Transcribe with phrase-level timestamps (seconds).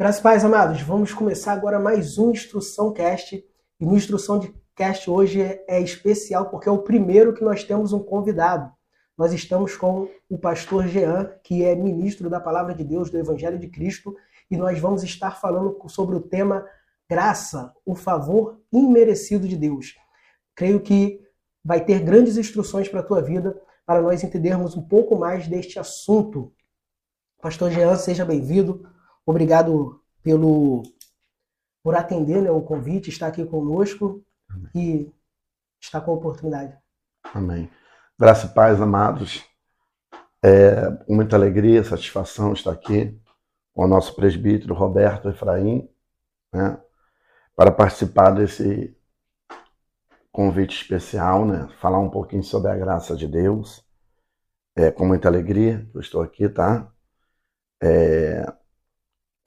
[0.00, 3.44] Graças pais amados, vamos começar agora mais um Instrução Cast.
[3.80, 7.92] E no Instrução de Cast hoje é, especial porque é o primeiro que nós temos
[7.92, 8.72] um convidado.
[9.18, 13.58] Nós estamos com o pastor Jean, que é ministro da Palavra de Deus, do Evangelho
[13.58, 14.14] de Cristo,
[14.48, 16.64] e nós vamos estar falando sobre o tema
[17.10, 19.96] graça, o favor imerecido de Deus.
[20.54, 21.20] Creio que
[21.64, 25.76] vai ter grandes instruções para a tua vida, para nós entendermos um pouco mais deste
[25.76, 26.52] assunto.
[27.42, 28.96] Pastor Jean, seja bem-vindo.
[29.28, 30.82] Obrigado pelo
[31.84, 34.70] por atender né, o convite, estar aqui conosco Amém.
[34.74, 35.14] e
[35.78, 36.74] estar com a oportunidade.
[37.34, 37.70] Amém.
[38.18, 39.44] Graça e paz, amados.
[40.42, 43.20] É muita alegria, satisfação estar aqui
[43.74, 45.86] com o nosso presbítero Roberto Efraim,
[46.50, 46.80] né,
[47.54, 48.96] para participar desse
[50.32, 53.84] convite especial, né, falar um pouquinho sobre a graça de Deus.
[54.74, 56.90] É com muita alegria que eu estou aqui, tá?
[57.82, 58.42] É,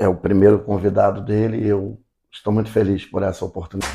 [0.02, 2.02] é o primeiro convidado dele e eu
[2.32, 3.94] estou muito feliz por essa oportunidade.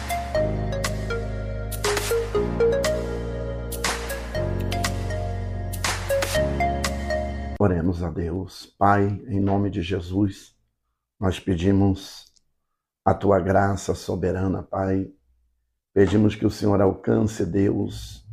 [7.59, 8.67] Oremos a Deus.
[8.79, 10.55] Pai, em nome de Jesus,
[11.19, 12.33] nós pedimos
[13.05, 15.11] a tua graça soberana, Pai.
[15.93, 18.25] Pedimos que o Senhor alcance, Deus,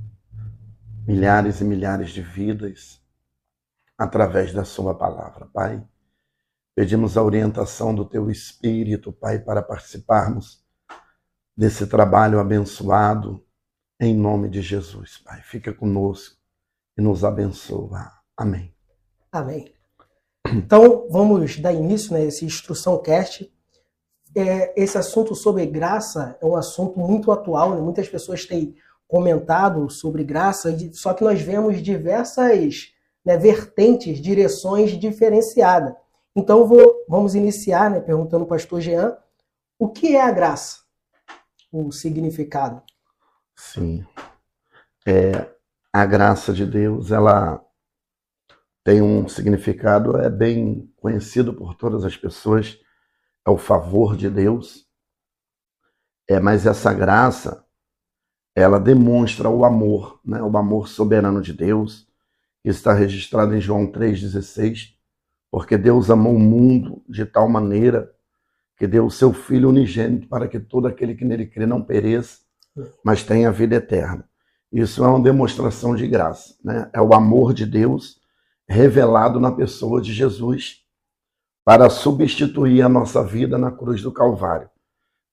[1.07, 3.01] milhares e milhares de vidas
[3.97, 5.83] através da Sua palavra, Pai.
[6.75, 10.63] Pedimos a orientação do Teu Espírito, Pai, para participarmos
[11.55, 13.45] desse trabalho abençoado,
[13.99, 15.41] em nome de Jesus, Pai.
[15.43, 16.35] Fica conosco
[16.97, 18.11] e nos abençoa.
[18.35, 18.73] Amém.
[19.31, 19.71] Amém.
[20.47, 23.51] Então, vamos dar início né, a esse Instrução Cast.
[24.35, 27.81] É, esse assunto sobre graça é um assunto muito atual, né?
[27.81, 28.75] muitas pessoas têm
[29.07, 32.91] comentado sobre graça, só que nós vemos diversas
[33.23, 35.93] né, vertentes, direções diferenciadas.
[36.35, 39.17] Então vou, vamos iniciar né, perguntando ao pastor Jean
[39.77, 40.79] o que é a graça?
[41.71, 42.81] O significado.
[43.55, 44.05] Sim.
[45.05, 45.49] É,
[45.91, 47.63] a graça de Deus, ela
[48.83, 52.79] tem um significado, é bem conhecido por todas as pessoas,
[53.45, 54.87] é o favor de Deus.
[56.27, 57.65] É, mas essa graça,
[58.55, 60.41] ela demonstra o amor, né?
[60.41, 62.07] o amor soberano de Deus,
[62.61, 64.92] que está registrado em João 3,16
[65.53, 68.11] porque Deus amou o mundo de tal maneira
[68.75, 72.39] que deu o seu Filho unigênito para que todo aquele que nele crê não pereça,
[73.05, 74.27] mas tenha vida eterna.
[74.71, 76.89] Isso é uma demonstração de graça, né?
[76.91, 78.19] É o amor de Deus
[78.67, 80.83] revelado na pessoa de Jesus
[81.63, 84.71] para substituir a nossa vida na cruz do Calvário,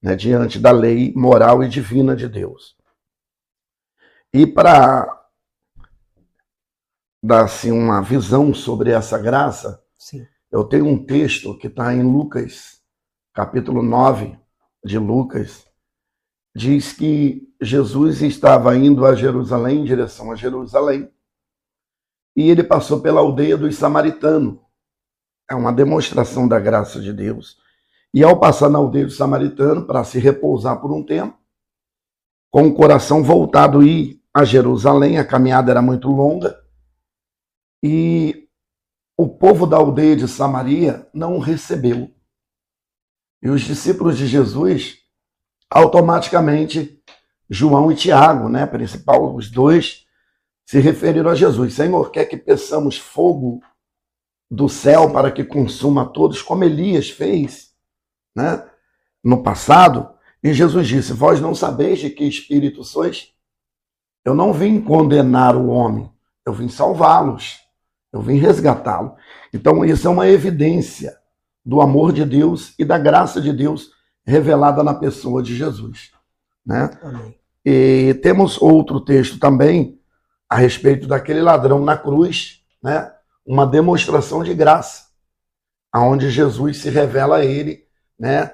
[0.03, 0.15] né?
[0.15, 2.77] diante da lei moral e divina de Deus.
[4.35, 5.19] E para
[7.25, 10.27] dar assim, uma visão sobre essa graça, Sim.
[10.51, 12.81] Eu tenho um texto que está em Lucas,
[13.35, 14.35] capítulo 9
[14.83, 15.67] de Lucas,
[16.57, 21.13] diz que Jesus estava indo a Jerusalém, em direção a Jerusalém,
[22.35, 24.59] e ele passou pela aldeia dos samaritanos.
[25.51, 27.59] É uma demonstração da graça de Deus.
[28.15, 31.39] E ao passar na aldeia dos samaritanos, para se repousar por um tempo,
[32.51, 36.59] com o coração voltado ir a Jerusalém, a caminhada era muito longa,
[37.83, 38.50] e
[39.23, 42.11] o povo da aldeia de Samaria não o recebeu.
[43.43, 44.97] E os discípulos de Jesus,
[45.69, 47.03] automaticamente,
[47.49, 50.07] João e Tiago, né, principal, os dois,
[50.65, 53.63] se referiram a Jesus: Senhor, quer que peçamos fogo
[54.51, 57.75] do céu para que consuma todos, como Elias fez
[58.35, 58.67] né,
[59.23, 60.15] no passado?
[60.43, 63.35] E Jesus disse: Vós não sabeis de que espírito sois?
[64.25, 66.11] Eu não vim condenar o homem,
[66.47, 67.70] eu vim salvá-los.
[68.13, 69.15] Eu vim resgatá-lo.
[69.53, 71.17] Então, isso é uma evidência
[71.65, 73.91] do amor de Deus e da graça de Deus
[74.25, 76.11] revelada na pessoa de Jesus.
[76.67, 76.91] Né?
[77.03, 77.39] Amém.
[77.65, 79.99] E temos outro texto também
[80.49, 83.13] a respeito daquele ladrão na cruz, né?
[83.47, 85.05] uma demonstração de graça,
[85.93, 87.85] aonde Jesus se revela a ele,
[88.19, 88.53] né?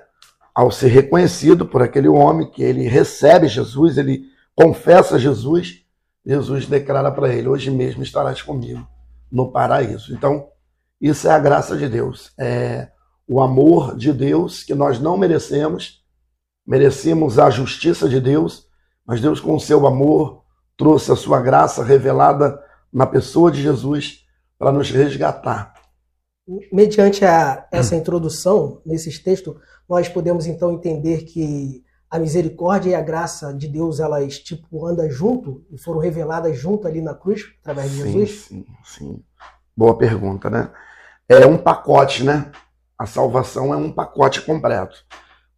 [0.54, 4.24] ao ser reconhecido por aquele homem, que ele recebe Jesus, ele
[4.54, 5.84] confessa Jesus,
[6.24, 8.86] Jesus declara para ele: Hoje mesmo estarás comigo
[9.30, 10.14] no paraíso.
[10.14, 10.48] Então,
[11.00, 12.32] isso é a graça de Deus.
[12.38, 12.88] É
[13.28, 16.04] o amor de Deus que nós não merecemos,
[16.66, 18.66] merecemos a justiça de Deus,
[19.04, 20.42] mas Deus, com seu amor,
[20.76, 22.60] trouxe a sua graça revelada
[22.92, 24.24] na pessoa de Jesus
[24.58, 25.74] para nos resgatar.
[26.72, 29.56] Mediante a, essa introdução, nesses textos,
[29.88, 35.10] nós podemos então entender que a misericórdia e a graça de Deus, elas tipo andam
[35.10, 38.30] junto e foram reveladas junto ali na cruz, através de Jesus?
[38.44, 39.22] Sim, sim.
[39.76, 40.70] Boa pergunta, né?
[41.28, 42.50] É um pacote, né?
[42.98, 45.04] A salvação é um pacote completo.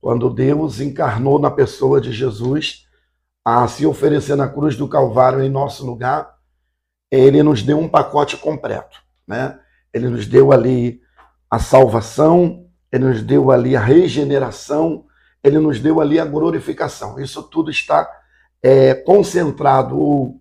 [0.00, 2.87] Quando Deus encarnou na pessoa de Jesus
[3.44, 6.35] a se oferecer na cruz do Calvário em nosso lugar,
[7.11, 9.59] ele nos deu um pacote completo, né?
[9.93, 11.01] Ele nos deu ali
[11.51, 15.05] a salvação, ele nos deu ali a regeneração,
[15.43, 17.19] ele nos deu ali a glorificação.
[17.20, 18.08] Isso tudo está
[18.62, 20.35] é, concentrado,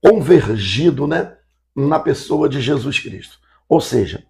[0.00, 1.36] convergido, né,
[1.74, 3.38] na pessoa de Jesus Cristo.
[3.68, 4.24] Ou seja,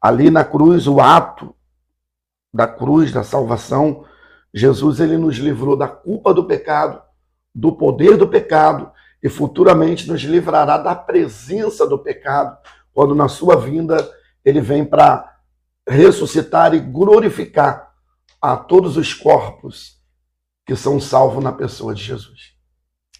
[0.00, 1.54] ali na cruz, o ato
[2.52, 4.04] da cruz, da salvação,
[4.52, 7.02] Jesus ele nos livrou da culpa do pecado,
[7.54, 8.90] do poder do pecado
[9.22, 12.56] e futuramente nos livrará da presença do pecado,
[12.92, 13.96] quando na sua vinda
[14.44, 15.36] ele vem para
[15.88, 17.85] ressuscitar e glorificar
[18.40, 19.96] a todos os corpos
[20.64, 22.54] que são salvos na pessoa de Jesus.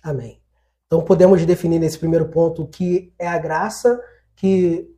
[0.03, 0.41] Amém.
[0.87, 4.01] Então podemos definir nesse primeiro ponto que é a graça,
[4.35, 4.89] que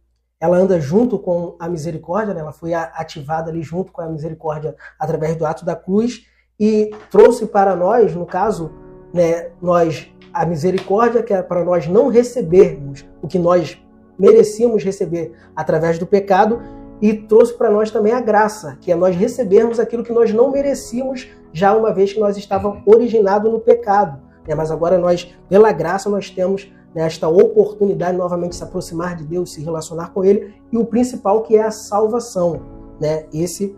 [0.41, 2.41] ela anda junto com a misericórdia, né?
[2.41, 6.27] ela foi ativada ali junto com a misericórdia através do ato da cruz
[6.59, 8.71] e trouxe para nós, no caso,
[9.13, 13.81] né, nós a misericórdia que é para nós não recebermos o que nós
[14.19, 16.61] merecíamos receber através do pecado
[17.01, 20.51] e trouxe para nós também a graça, que é nós recebermos aquilo que nós não
[20.51, 24.21] merecíamos já uma vez que nós estávamos originados no pecado.
[24.47, 24.55] Né?
[24.55, 29.25] Mas agora nós, pela graça, nós temos né, esta oportunidade de novamente se aproximar de
[29.25, 32.63] Deus, se relacionar com Ele, e o principal que é a salvação.
[33.01, 33.27] Né?
[33.33, 33.77] Esse,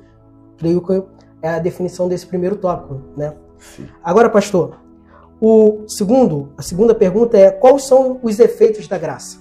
[0.56, 1.02] creio que
[1.42, 3.00] é a definição desse primeiro tópico.
[3.16, 3.34] Né?
[4.02, 4.78] Agora, pastor,
[5.40, 9.40] o segundo, a segunda pergunta é quais são os efeitos da graça?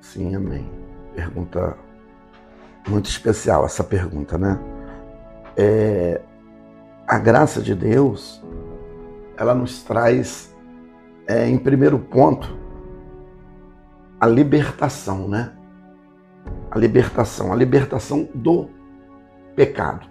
[0.00, 0.68] Sim, amém.
[1.14, 1.76] Pergunta
[2.88, 4.58] muito especial essa pergunta, né?
[5.56, 6.20] É,
[7.06, 8.42] a graça de Deus,
[9.36, 10.54] ela nos traz,
[11.26, 12.56] é, em primeiro ponto,
[14.20, 15.52] a libertação, né?
[16.70, 18.68] A libertação, a libertação do
[19.54, 20.06] pecado.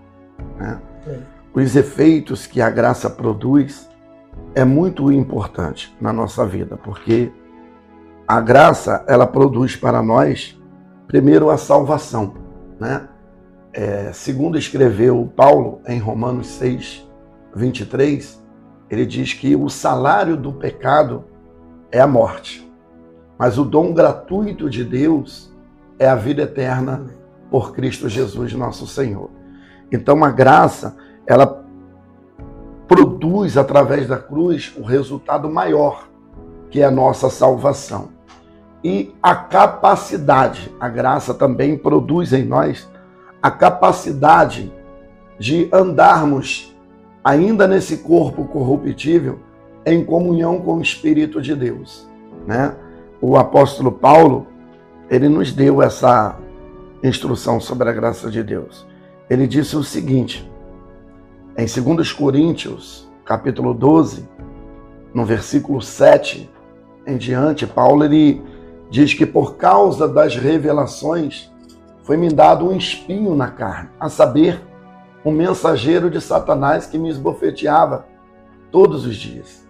[0.57, 0.81] Né?
[1.07, 1.19] É.
[1.53, 3.89] Os efeitos que a graça produz
[4.55, 7.31] é muito importante na nossa vida, porque
[8.27, 10.59] a graça ela produz para nós
[11.07, 12.33] primeiro a salvação,
[12.83, 13.07] né?
[13.71, 17.09] É, segundo escreveu Paulo em Romanos 6,
[17.56, 18.44] 23,
[18.89, 21.24] ele diz que o salário do pecado
[21.91, 22.69] é a morte,
[23.39, 25.51] mas o dom gratuito de Deus
[25.97, 27.06] é a vida eterna
[27.50, 29.31] por Cristo Jesus, nosso Senhor.
[29.91, 31.63] Então a graça, ela
[32.88, 36.09] produz através da cruz o resultado maior,
[36.69, 38.09] que é a nossa salvação.
[38.83, 42.89] E a capacidade, a graça também produz em nós
[43.41, 44.71] a capacidade
[45.39, 46.75] de andarmos
[47.24, 49.39] ainda nesse corpo corruptível
[49.85, 52.07] em comunhão com o Espírito de Deus,
[52.45, 52.75] né?
[53.21, 54.47] O apóstolo Paulo,
[55.09, 56.38] ele nos deu essa
[57.01, 58.86] instrução sobre a graça de Deus.
[59.29, 60.50] Ele disse o seguinte:
[61.57, 64.27] em 2 Coríntios, capítulo 12,
[65.13, 66.50] no versículo 7
[67.06, 68.41] em diante, Paulo ele
[68.93, 71.51] diz que por causa das revelações
[72.03, 74.61] foi-me dado um espinho na carne, a saber,
[75.25, 78.05] um mensageiro de Satanás que me esbofeteava
[78.71, 79.65] todos os dias.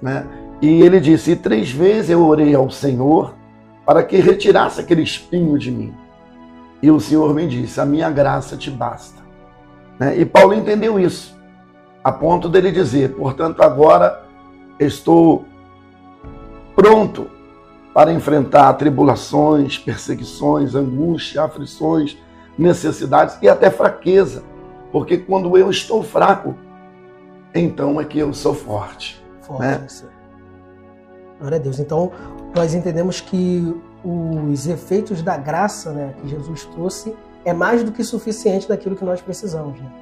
[0.00, 0.24] Né?
[0.62, 3.34] E ele disse: e três vezes eu orei ao Senhor
[3.84, 5.92] para que retirasse aquele espinho de mim.
[6.80, 9.20] E o Senhor me disse: a minha graça te basta.
[9.98, 10.20] Né?
[10.20, 11.36] E Paulo entendeu isso,
[12.04, 14.22] a ponto dele dizer: portanto, agora
[14.78, 15.44] estou
[16.76, 17.37] pronto
[17.98, 22.16] para enfrentar tribulações, perseguições, angústia, aflições,
[22.56, 24.44] necessidades e até fraqueza.
[24.92, 26.54] Porque quando eu estou fraco,
[27.52, 29.20] então é que eu sou forte.
[29.40, 29.86] Forte, né?
[31.40, 31.80] Glória a Deus.
[31.80, 32.12] Então,
[32.54, 38.04] nós entendemos que os efeitos da graça né, que Jesus trouxe é mais do que
[38.04, 39.76] suficiente daquilo que nós precisamos.
[39.80, 39.92] Né?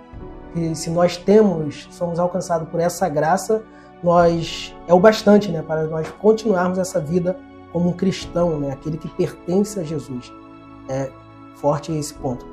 [0.55, 3.63] E se nós temos, somos alcançados por essa graça,
[4.03, 7.39] nós é o bastante né, para nós continuarmos essa vida
[7.77, 10.33] como um cristão, né, aquele que pertence a Jesus.
[10.89, 11.11] É
[11.57, 12.47] forte esse ponto.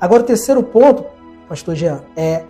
[0.00, 1.04] Agora, o terceiro ponto,
[1.48, 2.42] pastor Jean, é,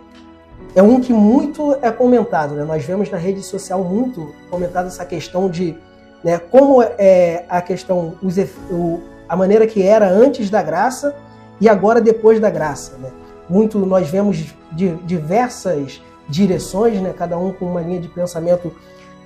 [0.74, 2.54] é um que muito é comentado.
[2.54, 2.64] Né?
[2.64, 5.76] Nós vemos na rede social muito comentado essa questão de
[6.24, 8.38] né, como é a questão, os,
[8.70, 11.14] o, a maneira que era antes da graça
[11.60, 12.96] e agora depois da graça.
[12.96, 13.12] Né?
[13.46, 17.12] Muito nós vemos de diversas direções, né?
[17.12, 18.72] cada um com uma linha de pensamento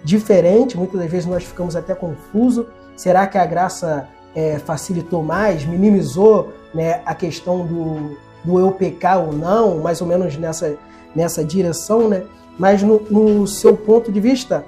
[0.02, 0.76] diferente.
[0.76, 2.66] Muitas das vezes nós ficamos até confusos.
[3.00, 9.24] Será que a graça é, facilitou mais, minimizou né, a questão do, do eu pecar
[9.24, 10.76] ou não, mais ou menos nessa,
[11.16, 12.24] nessa direção, né?
[12.58, 14.66] Mas no, no seu ponto de vista,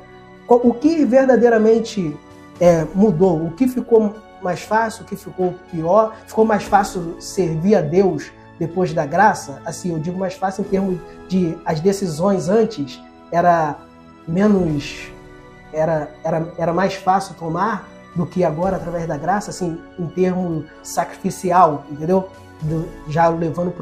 [0.48, 2.16] o que verdadeiramente
[2.58, 3.36] é, mudou?
[3.48, 5.02] O que ficou mais fácil?
[5.02, 6.16] O que ficou pior?
[6.26, 10.68] Ficou mais fácil servir a Deus depois da graça, assim, eu digo mais fácil em
[10.68, 10.98] termos
[11.28, 12.98] de as decisões antes
[13.30, 13.76] era
[14.26, 15.12] menos
[15.70, 20.64] era, era, era mais fácil tomar do que agora através da graça, assim, em termo
[20.82, 22.28] sacrificial, entendeu?
[22.60, 23.72] Do, já levando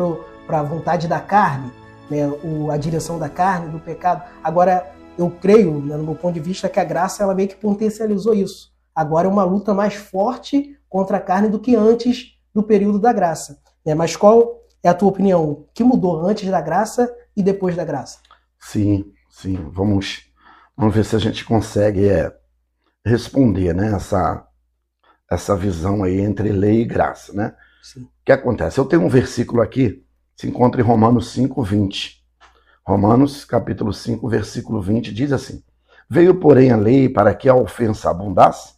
[0.47, 1.71] para a vontade da carne,
[2.11, 2.27] né?
[2.43, 4.23] O, a direção da carne, do pecado.
[4.43, 7.57] Agora, eu creio, né, no meu ponto de vista, que a graça ela meio que
[7.57, 8.73] potencializou isso.
[8.95, 13.13] Agora é uma luta mais forte contra a carne do que antes do período da
[13.13, 13.59] graça.
[13.85, 13.95] Né?
[13.95, 15.51] Mas qual é a tua opinião?
[15.51, 18.19] O que mudou antes da graça e depois da graça?
[18.59, 19.57] Sim, sim.
[19.73, 20.31] Vamos,
[20.77, 22.35] vamos ver se a gente consegue é,
[23.05, 24.47] responder né, essa,
[25.31, 27.33] essa visão aí entre lei e graça.
[27.33, 27.55] Né?
[27.83, 28.03] Sim.
[28.03, 28.79] O que acontece?
[28.79, 30.05] Eu tenho um versículo aqui,
[30.37, 32.21] se encontra em Romanos 5, 20.
[32.87, 35.63] Romanos, capítulo 5, versículo 20, diz assim:
[36.09, 38.75] Veio, porém, a lei para que a ofensa abundasse,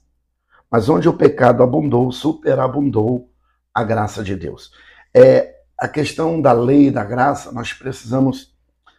[0.71, 3.31] mas onde o pecado abundou, superabundou
[3.73, 4.73] a graça de Deus.
[5.15, 8.55] É, a questão da lei e da graça, nós precisamos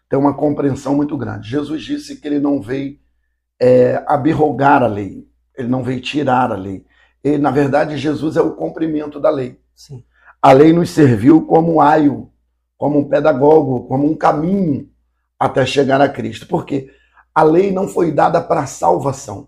[0.09, 1.49] ter uma compreensão muito grande.
[1.49, 2.97] Jesus disse que ele não veio
[3.63, 5.25] é, abrogar a lei,
[5.57, 6.85] ele não veio tirar a lei.
[7.23, 9.57] Ele, na verdade, Jesus é o cumprimento da lei.
[9.73, 10.03] Sim.
[10.41, 12.29] A lei nos serviu como um aio,
[12.77, 14.89] como um pedagogo, como um caminho
[15.39, 16.45] até chegar a Cristo.
[16.45, 16.91] Porque
[17.33, 19.47] a lei não foi dada para salvação.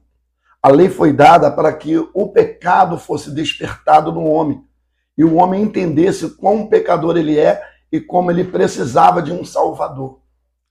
[0.64, 4.64] A lei foi dada para que o pecado fosse despertado no homem
[5.18, 10.22] e o homem entendesse quão pecador ele é e como ele precisava de um salvador.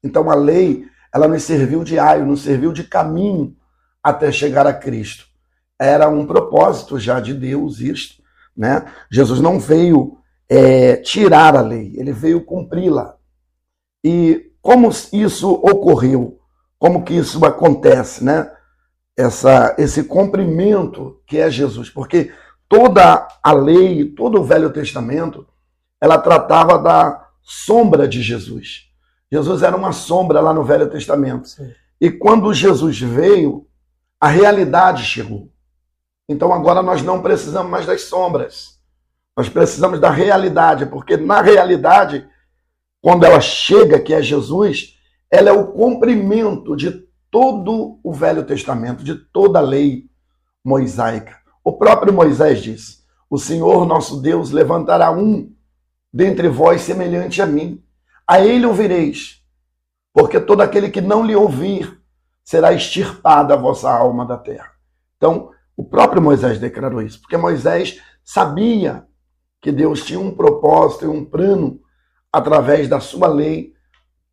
[0.02, 3.56] Então a lei, ela nos serviu de aio, nos serviu de caminho
[4.02, 5.26] até chegar a Cristo.
[5.78, 8.22] Era um propósito já de Deus isto,
[8.56, 8.86] né?
[9.10, 10.18] Jesus não veio
[10.48, 13.16] é, tirar a lei, ele veio cumpri-la.
[14.04, 16.38] E como isso ocorreu?
[16.78, 18.50] Como que isso acontece, né?
[19.16, 22.32] essa, esse cumprimento que é Jesus, porque
[22.68, 25.46] toda a lei, todo o Velho Testamento,
[26.00, 28.90] ela tratava da sombra de Jesus.
[29.34, 31.48] Jesus era uma sombra lá no Velho Testamento.
[31.48, 31.72] Sim.
[32.00, 33.66] E quando Jesus veio,
[34.20, 35.50] a realidade chegou.
[36.28, 38.78] Então agora nós não precisamos mais das sombras.
[39.36, 42.24] Nós precisamos da realidade, porque na realidade,
[43.02, 49.02] quando ela chega, que é Jesus, ela é o cumprimento de todo o Velho Testamento,
[49.02, 50.08] de toda a lei
[50.64, 51.38] mosaica.
[51.64, 55.52] O próprio Moisés diz: O Senhor nosso Deus levantará um
[56.12, 57.83] dentre vós semelhante a mim.
[58.26, 59.42] A ele ouvireis,
[60.12, 62.00] porque todo aquele que não lhe ouvir
[62.42, 64.70] será extirpada a vossa alma da terra.
[65.16, 69.06] Então, o próprio Moisés declarou isso, porque Moisés sabia
[69.60, 71.80] que Deus tinha um propósito e um plano
[72.32, 73.72] através da sua lei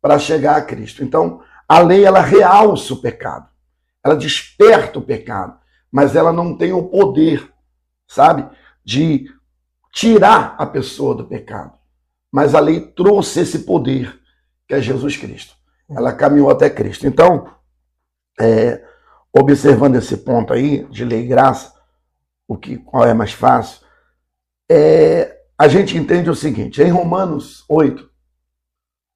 [0.00, 1.02] para chegar a Cristo.
[1.02, 3.48] Então, a lei ela realça o pecado,
[4.04, 5.58] ela desperta o pecado,
[5.90, 7.50] mas ela não tem o poder,
[8.06, 8.46] sabe,
[8.84, 9.26] de
[9.92, 11.72] tirar a pessoa do pecado.
[12.32, 14.18] Mas a lei trouxe esse poder,
[14.66, 15.54] que é Jesus Cristo.
[15.90, 17.06] Ela caminhou até Cristo.
[17.06, 17.46] Então,
[18.40, 18.82] é,
[19.36, 21.74] observando esse ponto aí de lei e graça,
[22.48, 23.82] o que qual é mais fácil,
[24.70, 28.08] é, a gente entende o seguinte: em Romanos 8,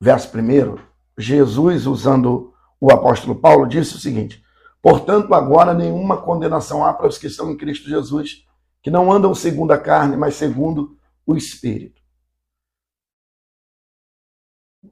[0.01, 0.79] verso 1,
[1.19, 4.43] Jesus, usando o apóstolo Paulo, disse o seguinte:
[4.83, 8.45] Portanto, agora nenhuma condenação há para os que estão em Cristo Jesus,
[8.83, 10.97] que não andam segundo a carne, mas segundo
[11.27, 12.01] o Espírito.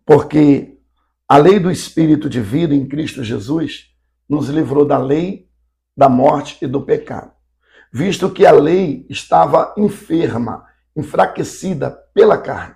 [0.04, 0.78] Porque
[1.28, 3.90] a lei do Espírito de vida em Cristo Jesus
[4.28, 5.48] nos livrou da lei,
[5.96, 7.32] da morte e do pecado,
[7.92, 10.64] visto que a lei estava enferma,
[10.96, 12.74] enfraquecida pela carne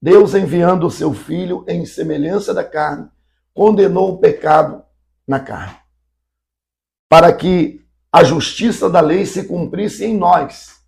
[0.00, 3.08] Deus, enviando o seu filho em semelhança da carne,
[3.54, 4.84] condenou o pecado
[5.26, 5.76] na carne,
[7.08, 10.80] para que a justiça da lei se cumprisse em nós,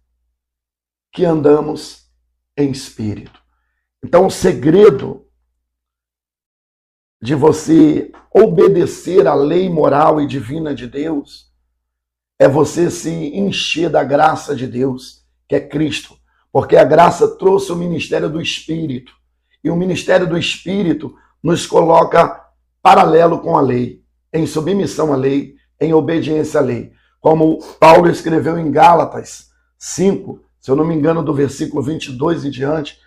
[1.12, 2.08] que andamos
[2.56, 3.40] em espírito.
[4.04, 5.26] Então, o segredo
[7.20, 11.48] de você obedecer à lei moral e divina de Deus
[12.38, 16.16] é você se encher da graça de Deus, que é Cristo,
[16.52, 19.12] porque a graça trouxe o ministério do Espírito.
[19.62, 22.44] E o ministério do Espírito nos coloca
[22.80, 26.92] paralelo com a lei, em submissão à lei, em obediência à lei.
[27.20, 32.50] Como Paulo escreveu em Gálatas 5, se eu não me engano, do versículo 22 em
[32.50, 32.98] diante,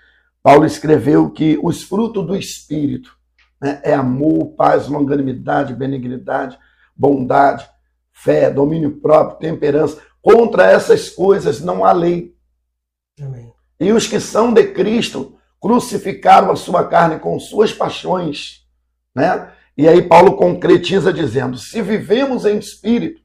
[0.44, 3.16] Paulo escreveu que os frutos do Espírito
[3.62, 6.58] né, é amor, paz, longanimidade, benignidade,
[6.96, 7.70] bondade,
[8.12, 10.02] fé, domínio próprio, temperança.
[10.22, 12.36] Contra essas coisas não há lei.
[13.22, 13.52] Amém.
[13.80, 18.66] E os que são de Cristo crucificaram a sua carne com suas paixões,
[19.16, 19.52] né?
[19.78, 23.22] E aí Paulo concretiza dizendo: se vivemos em espírito,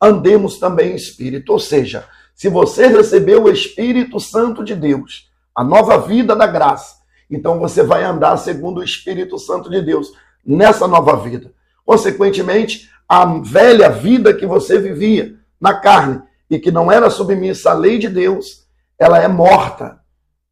[0.00, 1.52] andemos também em espírito.
[1.52, 6.96] Ou seja, se você recebeu o Espírito Santo de Deus, a nova vida da graça,
[7.30, 10.12] Então você vai andar segundo o Espírito Santo de Deus
[10.44, 11.52] nessa nova vida.
[11.84, 17.74] Consequentemente, a velha vida que você vivia na carne e que não era submissa à
[17.74, 18.66] lei de Deus,
[18.98, 20.00] ela é morta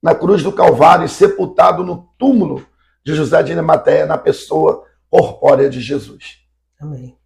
[0.02, 2.66] na cruz do Calvário e sepultado no túmulo
[3.04, 6.40] de José de Arimateia na pessoa corpórea de Jesus.
[6.80, 7.16] Amém.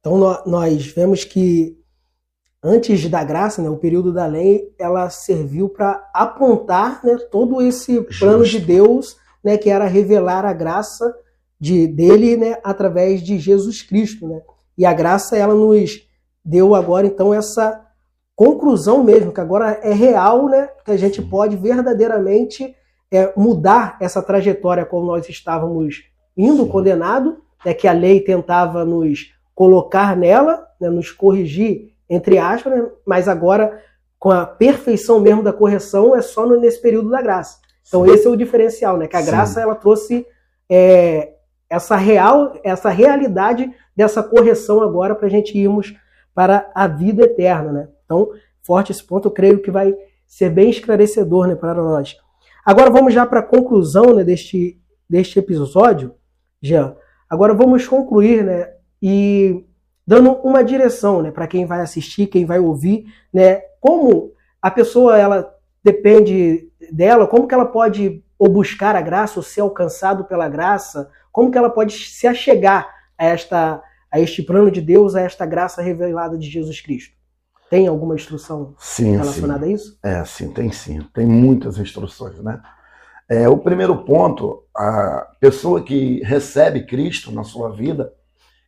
[0.00, 1.78] Então nós vemos que
[2.64, 8.00] antes da graça, né, o período da lei, ela serviu para apontar né, todo esse
[8.18, 8.58] plano Justo.
[8.58, 11.14] de Deus, né, que era revelar a graça
[11.60, 14.40] de dele, né, através de Jesus Cristo, né?
[14.76, 16.08] E a graça ela nos
[16.44, 17.80] deu agora então essa
[18.34, 20.68] conclusão mesmo, que agora é real, né?
[20.84, 22.74] Que a gente pode verdadeiramente
[23.10, 26.02] é, mudar essa trajetória como nós estávamos
[26.36, 26.68] indo Sim.
[26.68, 32.88] condenado, né, que a lei tentava nos colocar nela, né, nos corrigir, entre aspas, né,
[33.06, 33.82] mas agora
[34.18, 37.58] com a perfeição mesmo da correção é só nesse período da graça.
[37.86, 38.12] Então Sim.
[38.12, 39.06] esse é o diferencial, né?
[39.06, 39.26] Que a Sim.
[39.26, 40.26] graça ela trouxe
[40.70, 41.34] é,
[41.68, 45.94] essa real, essa realidade dessa correção agora para a gente irmos
[46.34, 47.88] para a vida eterna, né?
[48.04, 48.30] Então,
[48.62, 49.94] forte esse ponto, eu creio que vai
[50.26, 52.16] ser bem esclarecedor, né, para nós.
[52.64, 56.14] Agora vamos já para a conclusão, né, deste deste episódio,
[56.62, 56.96] já.
[57.28, 59.64] Agora vamos concluir, né, e
[60.06, 65.18] dando uma direção, né, para quem vai assistir, quem vai ouvir, né, como a pessoa
[65.18, 70.48] ela depende dela, como que ela pode ou buscar a graça ou ser alcançado pela
[70.48, 75.22] graça, como que ela pode se achegar a esta a este plano de Deus, a
[75.22, 77.16] esta graça revelada de Jesus Cristo?
[77.68, 79.72] Tem alguma instrução sim, relacionada sim.
[79.72, 79.98] a isso?
[80.04, 81.00] É, sim, tem sim.
[81.12, 82.62] Tem muitas instruções, né?
[83.28, 88.12] É, o primeiro ponto, a pessoa que recebe Cristo na sua vida,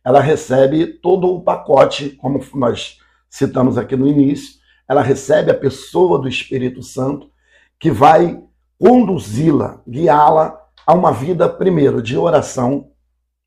[0.07, 2.97] ela recebe todo o pacote, como nós
[3.29, 7.29] citamos aqui no início, ela recebe a pessoa do Espírito Santo
[7.77, 8.41] que vai
[8.79, 12.89] conduzi-la, guiá-la a uma vida, primeiro, de oração,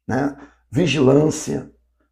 [0.07, 0.37] né?
[0.71, 1.71] vigilância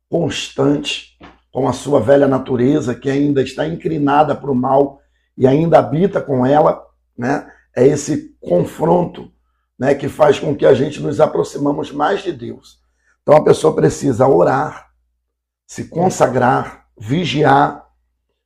[0.08, 1.18] constante
[1.52, 4.98] com a sua velha natureza, que ainda está inclinada para o mal
[5.36, 6.86] e ainda habita com ela.
[7.18, 7.46] Né?
[7.76, 9.30] É esse confronto
[9.78, 12.87] né, que faz com que a gente nos aproximamos mais de Deus.
[13.28, 14.88] Então a pessoa precisa orar,
[15.66, 17.86] se consagrar, vigiar,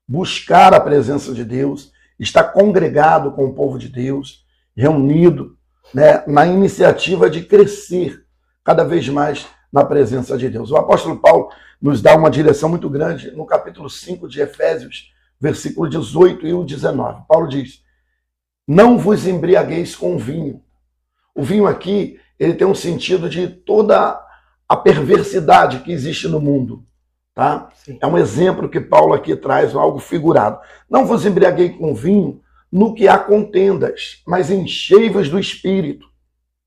[0.08, 4.44] buscar a presença de Deus, estar congregado com o povo de Deus,
[4.76, 5.56] reunido
[5.94, 8.24] né, na iniciativa de crescer
[8.64, 10.72] cada vez mais na presença de Deus.
[10.72, 15.88] O apóstolo Paulo nos dá uma direção muito grande no capítulo 5 de Efésios, versículo
[15.88, 17.22] 18 e o 19.
[17.28, 17.84] Paulo diz:
[18.66, 20.60] Não vos embriagueis com vinho.
[21.36, 24.20] O vinho aqui, ele tem um sentido de toda
[24.68, 26.84] a perversidade que existe no mundo.
[27.34, 27.70] Tá?
[28.00, 30.58] É um exemplo que Paulo aqui traz, algo figurado.
[30.88, 36.06] Não vos embriaguei com vinho, no que há contendas, mas enchei-vos do Espírito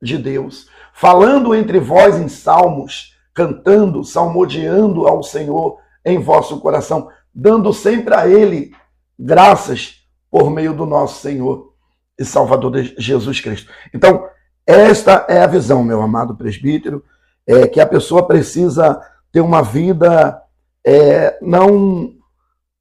[0.01, 7.73] de Deus, falando entre vós em salmos, cantando, salmodiando ao Senhor em vosso coração, dando
[7.73, 8.71] sempre a Ele
[9.17, 11.73] graças por meio do nosso Senhor
[12.19, 13.71] e Salvador Jesus Cristo.
[13.93, 14.27] Então,
[14.65, 17.03] esta é a visão, meu amado presbítero,
[17.47, 20.41] é que a pessoa precisa ter uma vida
[20.85, 22.13] é, não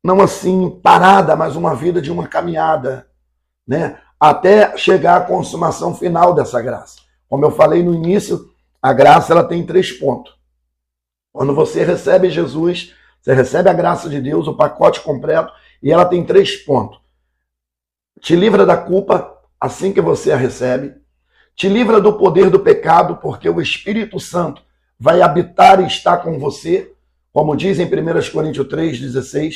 [0.02, 3.08] não assim parada, mas uma vida de uma caminhada,
[3.66, 3.98] né?
[4.20, 6.96] até chegar à consumação final dessa graça.
[7.28, 8.50] Como eu falei no início,
[8.80, 10.34] a graça ela tem três pontos.
[11.32, 16.04] Quando você recebe Jesus, você recebe a graça de Deus, o pacote completo, e ela
[16.04, 17.00] tem três pontos.
[18.20, 20.94] Te livra da culpa assim que você a recebe.
[21.56, 24.60] Te livra do poder do pecado, porque o Espírito Santo
[24.98, 26.92] vai habitar e estar com você.
[27.32, 29.54] Como diz em 1 Coríntios 3,16,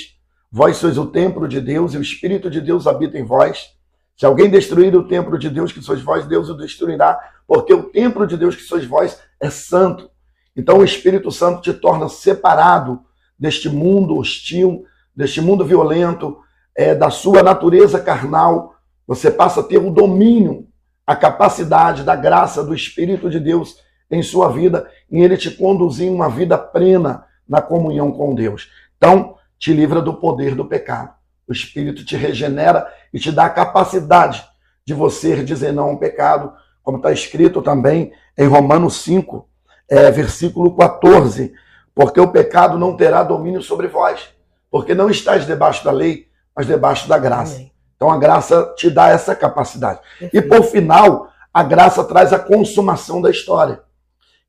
[0.51, 3.71] vós sois o templo de Deus e o Espírito de Deus habita em vós.
[4.17, 7.85] Se alguém destruir o templo de Deus que sois vós, Deus o destruirá, porque o
[7.85, 10.09] templo de Deus que sois vós é santo.
[10.57, 13.01] Então o Espírito Santo te torna separado
[13.37, 14.85] deste mundo hostil,
[15.15, 16.39] deste mundo violento,
[16.77, 18.77] é, da sua natureza carnal.
[19.05, 20.68] Você passa a ter o domínio,
[21.09, 23.79] a capacidade da graça do Espírito de Deus
[24.11, 28.71] em sua vida e ele te conduzir uma vida plena na comunhão com Deus.
[28.99, 31.15] Então, te livra do poder do pecado.
[31.49, 34.47] O Espírito te regenera e te dá a capacidade
[34.85, 39.49] de você dizer não ao pecado, como está escrito também em Romanos 5,
[39.89, 41.55] é, versículo 14.
[41.95, 44.29] Porque o pecado não terá domínio sobre vós,
[44.71, 47.55] porque não estás debaixo da lei, mas debaixo da graça.
[47.55, 47.78] Amém.
[47.99, 49.99] Então a graça te dá essa capacidade.
[50.33, 53.83] E por final, a graça traz a consumação da história,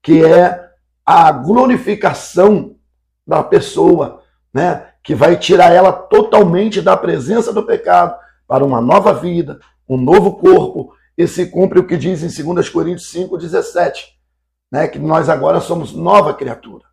[0.04, 0.70] que é
[1.04, 2.76] a glorificação
[3.26, 4.22] da pessoa,
[4.54, 4.86] né?
[5.04, 8.16] que vai tirar ela totalmente da presença do pecado
[8.48, 12.70] para uma nova vida, um novo corpo e se cumpre o que diz em 2
[12.70, 14.10] Coríntios 5,17,
[14.72, 14.88] né?
[14.88, 16.86] que nós agora somos nova criatura.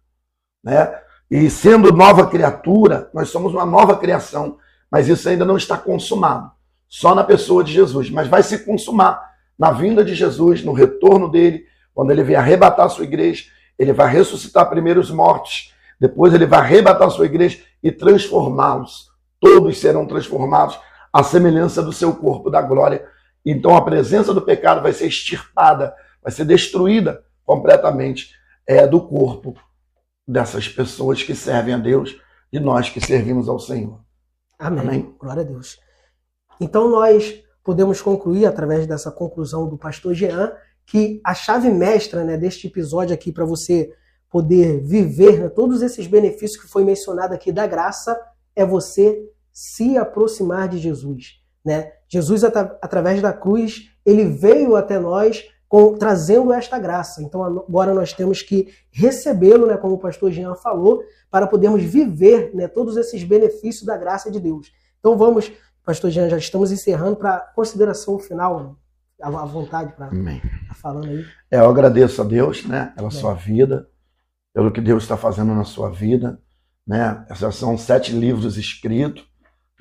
[0.64, 0.98] Né?
[1.30, 4.56] E sendo nova criatura, nós somos uma nova criação,
[4.96, 6.50] mas isso ainda não está consumado,
[6.88, 11.30] só na pessoa de Jesus, mas vai se consumar na vinda de Jesus, no retorno
[11.30, 13.44] dele, quando ele vier arrebatar a sua igreja,
[13.78, 19.10] ele vai ressuscitar primeiro os mortos, depois ele vai arrebatar a sua igreja e transformá-los.
[19.38, 20.78] Todos serão transformados
[21.12, 23.06] à semelhança do seu corpo da glória.
[23.44, 28.30] Então a presença do pecado vai ser extirpada, vai ser destruída completamente
[28.66, 29.58] é, do corpo
[30.26, 32.18] dessas pessoas que servem a Deus
[32.50, 34.05] e nós que servimos ao Senhor.
[34.58, 34.80] Amém.
[34.80, 35.14] Amém.
[35.18, 35.78] Glória a Deus.
[36.60, 40.52] Então nós podemos concluir através dessa conclusão do pastor Jean
[40.86, 43.92] que a chave mestra né, deste episódio aqui para você
[44.30, 48.18] poder viver né, todos esses benefícios que foi mencionado aqui da graça
[48.54, 51.40] é você se aproximar de Jesus.
[51.64, 51.92] Né?
[52.08, 57.22] Jesus, at através da cruz, ele veio até nós com, trazendo esta graça.
[57.22, 62.54] Então agora nós temos que recebê-lo, né, como o pastor Jean falou, para podermos viver
[62.54, 64.72] né, todos esses benefícios da graça de Deus.
[64.98, 65.50] Então vamos,
[65.84, 68.64] pastor Jean, já estamos encerrando para consideração final.
[68.64, 68.74] Né?
[69.20, 71.24] À vontade para estar tá falando aí.
[71.50, 73.88] É, eu agradeço a Deus né, pela sua vida,
[74.52, 76.38] pelo que Deus está fazendo na sua vida.
[76.86, 77.24] Né?
[77.30, 79.24] Esses são sete livros escritos.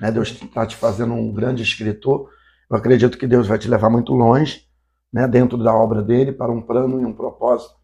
[0.00, 0.10] Né?
[0.10, 2.30] Deus está te fazendo um grande escritor.
[2.68, 4.65] Eu acredito que Deus vai te levar muito longe
[5.16, 7.74] né, dentro da obra dele para um plano e um propósito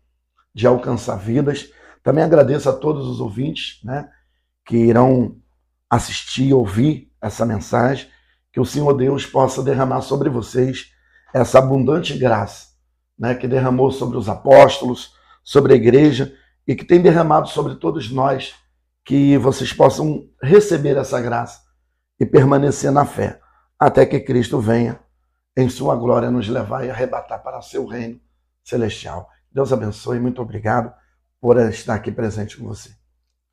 [0.55, 1.71] de alcançar vidas.
[2.03, 4.11] Também agradeço a todos os ouvintes né,
[4.67, 5.37] que irão
[5.89, 8.07] assistir, ouvir essa mensagem,
[8.53, 10.93] que o Senhor Deus possa derramar sobre vocês
[11.33, 12.67] essa abundante graça
[13.19, 16.37] né, que derramou sobre os apóstolos, sobre a igreja
[16.69, 18.53] e que tem derramado sobre todos nós,
[19.07, 21.63] que vocês possam receber essa graça
[22.21, 23.41] e permanecer na fé
[23.79, 25.01] até que Cristo venha
[25.57, 28.21] em sua glória nos levar e arrebatar para seu reino
[28.65, 29.29] celestial.
[29.51, 30.93] Deus abençoe, muito obrigado
[31.41, 32.91] por estar aqui presente com você.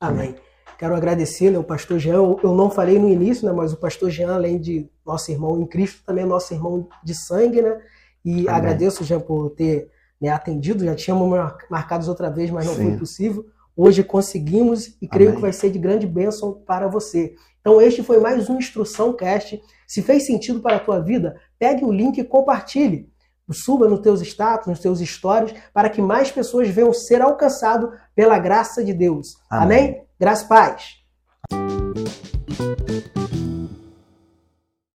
[0.00, 0.30] Amém.
[0.30, 0.50] Amém.
[0.78, 2.14] Quero agradecer ao pastor Jean.
[2.42, 5.66] Eu não falei no início, né, mas o pastor Jean, além de nosso irmão em
[5.66, 7.78] Cristo, também é nosso irmão de sangue, né?
[8.24, 8.48] E Amém.
[8.48, 10.84] agradeço, Jean, por ter né, atendido.
[10.84, 11.28] Já tínhamos
[11.68, 12.90] marcados outra vez, mas não Sim.
[12.90, 13.46] foi possível.
[13.76, 15.36] Hoje conseguimos e creio Amém.
[15.36, 17.34] que vai ser de grande bênção para você.
[17.60, 19.62] Então, este foi mais um Instrução Cast.
[19.86, 23.08] Se fez sentido para a tua vida, pegue o link e compartilhe.
[23.52, 28.38] Suba nos teus status, nos teus stories, para que mais pessoas venham ser alcançados pela
[28.38, 29.34] graça de Deus.
[29.50, 29.78] Amém?
[29.78, 30.02] Amém?
[30.18, 31.00] Graças e paz.